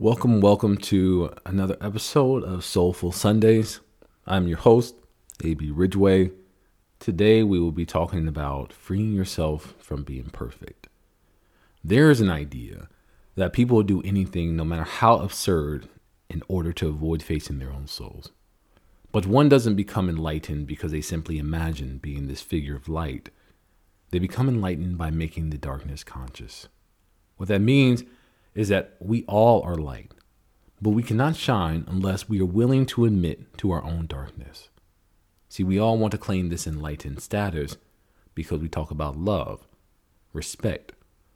[0.00, 3.80] Welcome, welcome to another episode of Soulful Sundays.
[4.26, 4.94] I'm your host,
[5.44, 6.30] AB Ridgeway.
[6.98, 10.88] Today we will be talking about freeing yourself from being perfect.
[11.84, 12.88] There is an idea
[13.34, 15.86] that people will do anything, no matter how absurd,
[16.30, 18.32] in order to avoid facing their own souls.
[19.12, 23.28] But one doesn't become enlightened because they simply imagine being this figure of light.
[24.12, 26.68] They become enlightened by making the darkness conscious.
[27.36, 28.02] What that means
[28.54, 30.12] is that we all are light,
[30.80, 34.68] but we cannot shine unless we are willing to admit to our own darkness.
[35.48, 37.76] See, we all want to claim this enlightened status
[38.34, 39.66] because we talk about love,
[40.32, 40.92] respect,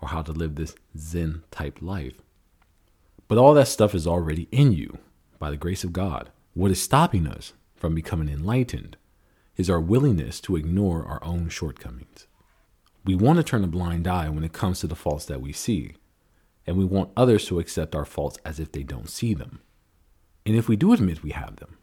[0.00, 2.14] or how to live this Zen type life.
[3.28, 4.98] But all that stuff is already in you
[5.38, 6.30] by the grace of God.
[6.54, 8.96] What is stopping us from becoming enlightened
[9.56, 12.26] is our willingness to ignore our own shortcomings.
[13.04, 15.52] We want to turn a blind eye when it comes to the faults that we
[15.52, 15.94] see,
[16.66, 19.60] and we want others to accept our faults as if they don't see them.
[20.44, 21.78] And if we do admit we have them,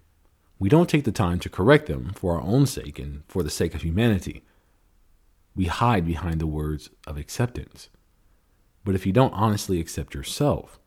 [0.59, 3.50] we don't take the time to correct them for our own sake and for the
[3.50, 4.44] sake of humanity.
[5.56, 7.89] We hide behind the words of acceptance.
[8.86, 10.80] But if you don't honestly accept yourself,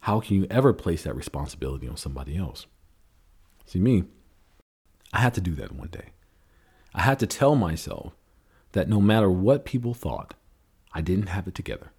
[0.00, 2.66] how can you ever place that responsibility on somebody else?
[3.66, 4.04] See, me,
[5.12, 6.10] I had to do that one day.
[6.94, 8.14] I had to tell myself
[8.72, 10.34] that no matter what people thought,
[10.92, 11.92] I didn't have it together,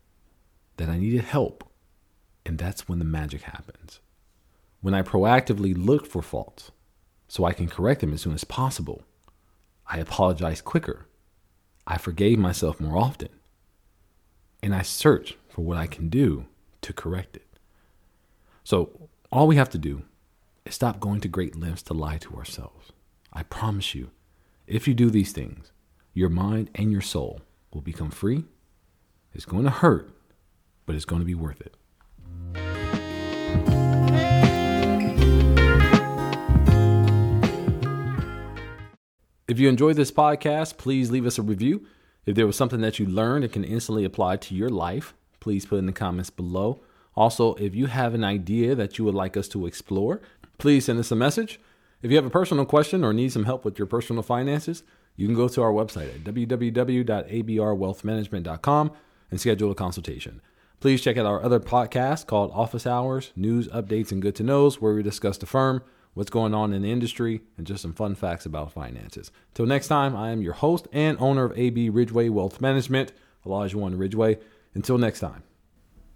[0.78, 1.64] that I needed help.
[2.46, 4.00] And that's when the magic happens.
[4.82, 6.72] When I proactively look for faults
[7.28, 9.04] so I can correct them as soon as possible,
[9.88, 11.08] I apologize quicker.
[11.86, 13.30] I forgave myself more often.
[14.62, 16.46] And I search for what I can do
[16.82, 17.48] to correct it.
[18.64, 20.04] So, all we have to do
[20.66, 22.92] is stop going to great lengths to lie to ourselves.
[23.34, 24.12] I promise you,
[24.68, 25.72] if you do these things,
[26.14, 27.42] your mind and your soul
[27.74, 28.46] will become free.
[29.34, 30.14] It's going to hurt,
[30.86, 31.76] but it's going to be worth it.
[39.48, 41.86] If you enjoyed this podcast, please leave us a review.
[42.26, 45.66] If there was something that you learned and can instantly apply to your life, please
[45.66, 46.82] put in the comments below.
[47.16, 50.22] Also, if you have an idea that you would like us to explore,
[50.58, 51.60] please send us a message.
[52.02, 54.84] If you have a personal question or need some help with your personal finances,
[55.16, 58.92] you can go to our website at www.abrwealthmanagement.com
[59.30, 60.42] and schedule a consultation.
[60.84, 64.82] Please check out our other podcast called Office Hours, News, Updates, and Good to Knows,
[64.82, 65.82] where we discuss the firm,
[66.14, 69.32] what's going on in the industry, and just some fun facts about finances.
[69.54, 73.14] Till next time, I am your host and owner of AB Ridgeway Wealth Management,
[73.46, 74.40] Elijah One Ridgeway.
[74.74, 75.44] Until next time.